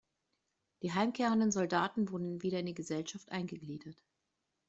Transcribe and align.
Die 0.81 0.93
heimkehrenden 0.95 1.51
Soldaten 1.51 2.09
wurden 2.09 2.41
wieder 2.41 2.57
in 2.59 2.65
die 2.65 2.73
Gesellschaft 2.73 3.31
eingegliedert. 3.31 4.01